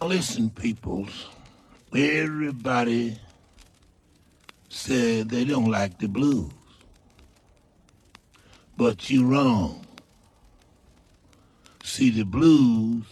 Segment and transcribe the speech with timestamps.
[0.00, 1.26] Listen, peoples.
[1.94, 3.18] Everybody
[4.68, 6.52] said they don't like the blues.
[8.76, 9.84] But you wrong.
[11.82, 13.04] See, the blues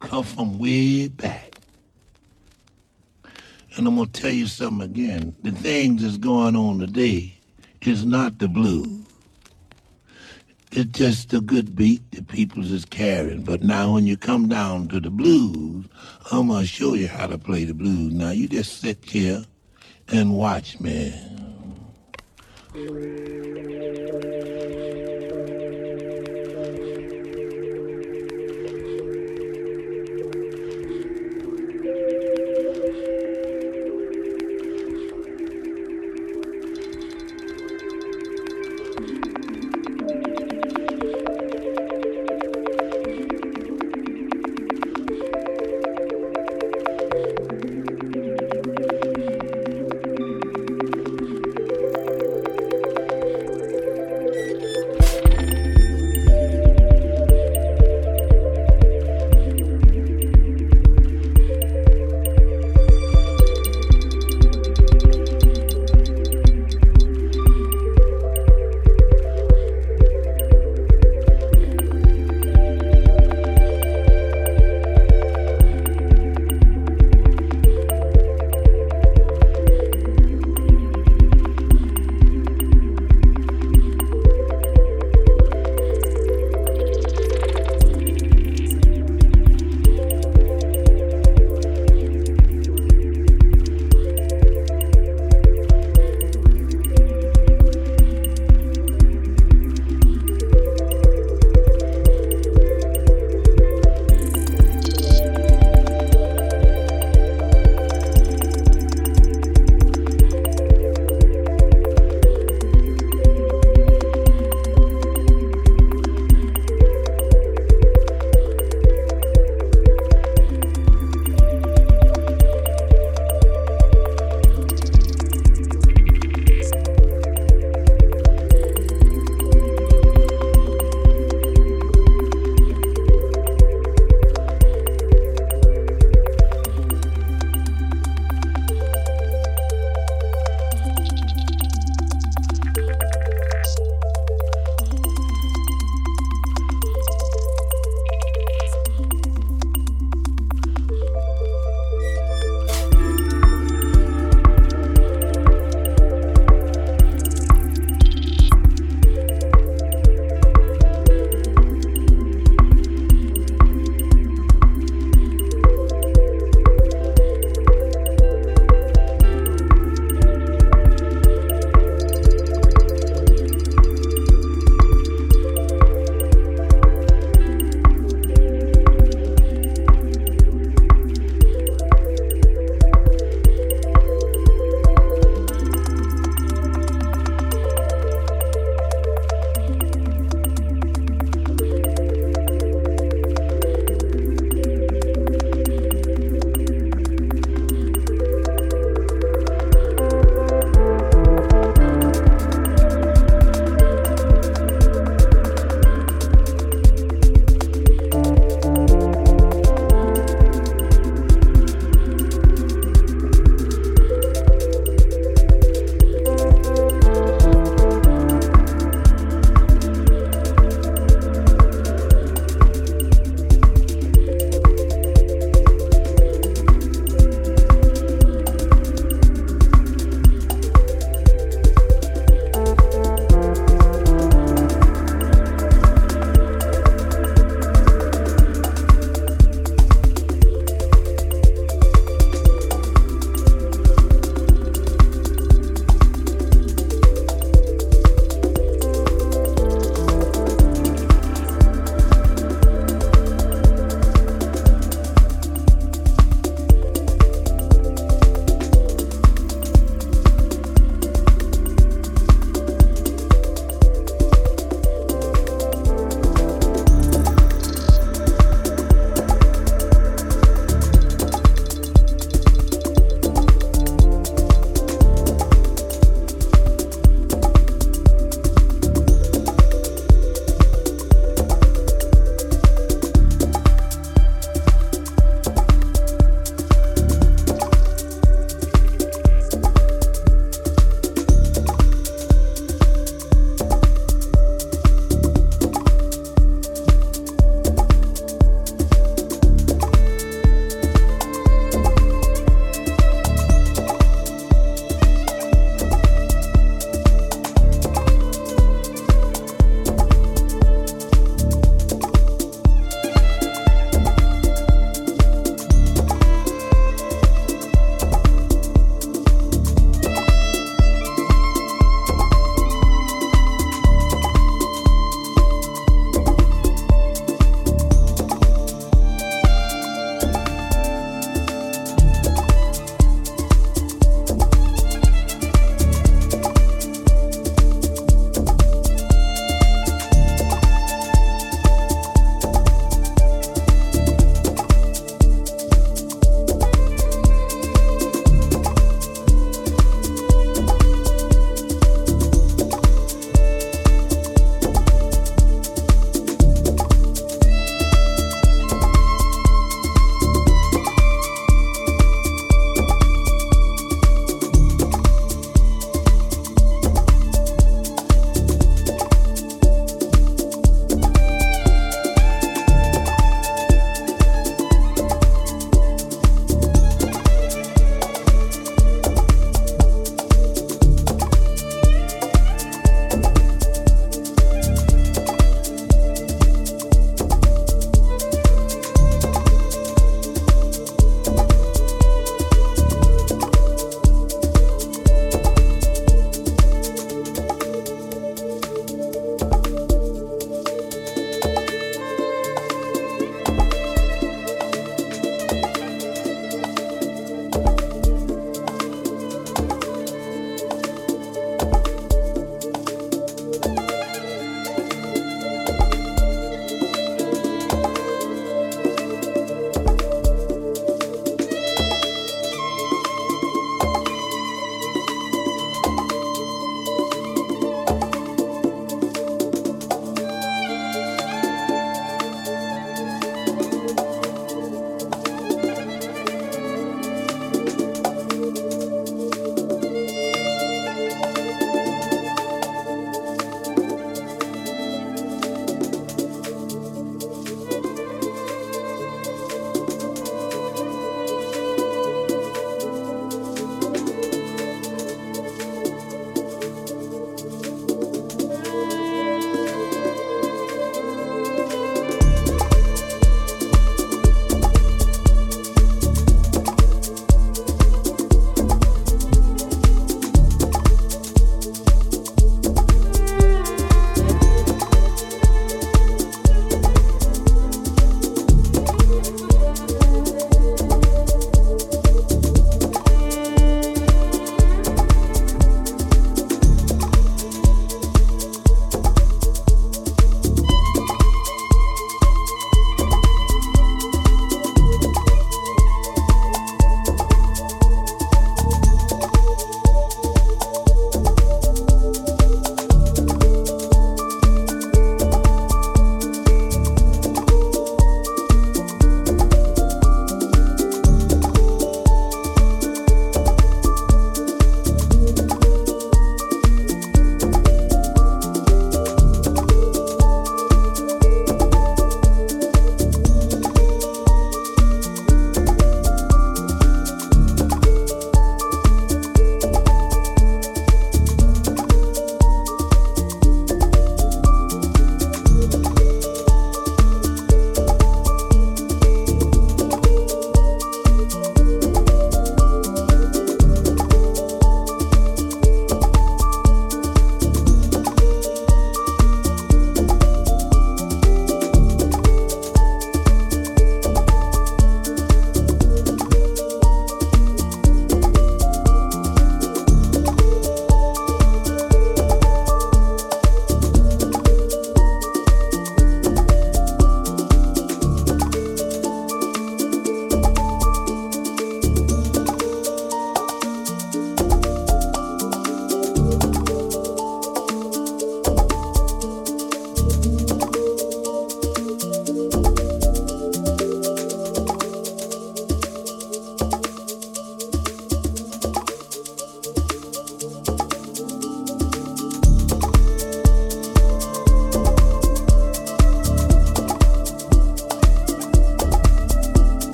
[0.00, 1.58] come from way back.
[3.76, 5.34] And I'm going to tell you something again.
[5.42, 7.38] The things that's going on today
[7.80, 9.03] is not the blues.
[10.76, 13.44] It's just a good beat that people's is carrying.
[13.44, 15.86] But now when you come down to the blues,
[16.32, 18.12] I'm to show you how to play the blues.
[18.12, 19.44] Now you just sit here
[20.08, 21.14] and watch me.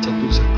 [0.00, 0.49] 监督下。